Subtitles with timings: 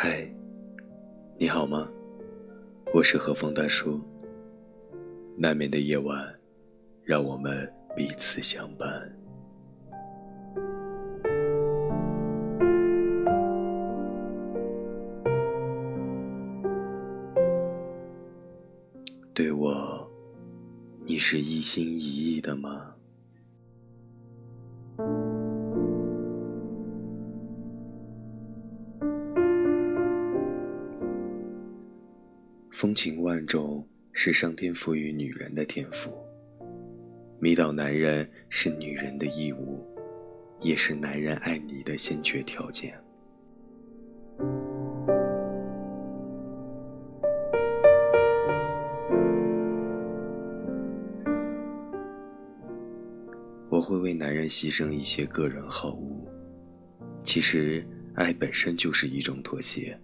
[0.00, 0.32] 嗨，
[1.36, 1.88] 你好吗？
[2.94, 4.00] 我是何风大叔。
[5.36, 6.32] 难眠的夜晚，
[7.02, 8.88] 让我们彼此相伴。
[19.34, 20.08] 对我，
[21.04, 22.94] 你是一心一意的吗？
[32.78, 36.12] 风情万种是上天赋予女人的天赋，
[37.40, 39.84] 迷倒男人是女人的义务，
[40.60, 42.96] 也是男人爱你的先决条件。
[53.68, 56.24] 我会为男人牺牲一些个人好恶，
[57.24, 60.00] 其实爱本身就是一种妥协，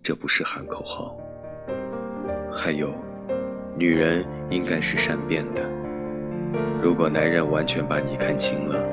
[0.00, 1.20] 这不是喊口号。
[2.60, 2.92] 还有，
[3.76, 5.62] 女人应该是善变的。
[6.82, 8.84] 如果男人完全把你看清了，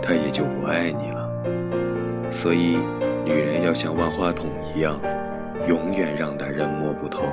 [0.00, 2.30] 他也就不爱你了。
[2.30, 2.78] 所以，
[3.24, 5.00] 女人要像万花筒一样，
[5.66, 7.24] 永远让男人摸不透。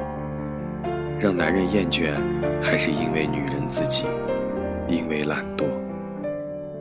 [1.19, 2.15] 让男人厌倦，
[2.59, 4.07] 还是因为女人自己，
[4.87, 5.65] 因为懒惰。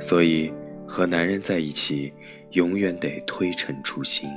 [0.01, 0.55] 所以，
[0.89, 2.15] 和男人在一起，
[2.53, 4.31] 永远得推陈出新。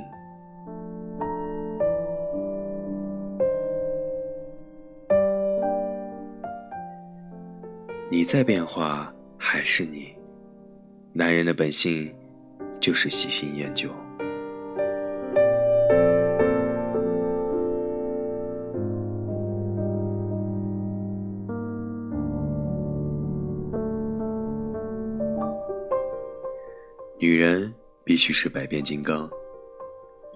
[8.10, 10.14] 你在变化，还是你？
[11.12, 12.14] 男人的本性
[12.78, 13.88] 就是喜新厌旧。
[27.18, 27.72] 女人
[28.04, 29.28] 必须是百变金刚。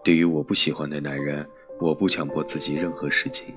[0.03, 1.47] 对于我不喜欢的男人，
[1.79, 3.55] 我不强迫自己任何事情。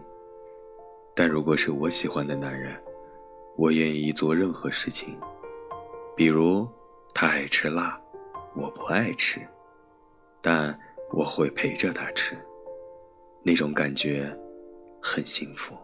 [1.16, 2.76] 但如果是我喜欢的男人，
[3.62, 5.16] 我愿意做任何事情，
[6.16, 6.68] 比如
[7.14, 7.96] 他爱吃辣，
[8.56, 9.40] 我不爱吃，
[10.42, 10.76] 但
[11.12, 12.36] 我会陪着他吃，
[13.44, 14.36] 那种感觉
[15.00, 15.76] 很幸福。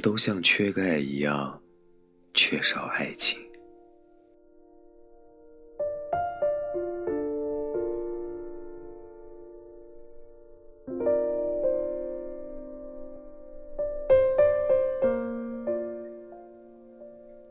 [0.00, 1.60] 都像缺钙一样，
[2.34, 3.38] 缺少爱情。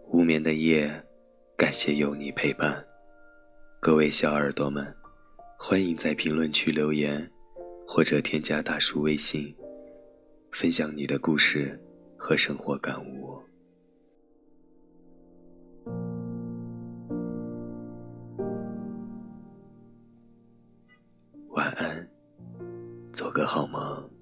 [0.07, 0.91] 无眠的夜，
[1.55, 2.83] 感谢有你陪伴。
[3.79, 4.93] 各位小耳朵们，
[5.57, 7.29] 欢迎在评论区留言，
[7.87, 9.55] 或者添加大叔微信，
[10.51, 11.79] 分享你的故事。
[12.19, 13.41] 和生活感悟。
[21.51, 22.07] 晚安，
[23.13, 24.18] 做个好梦。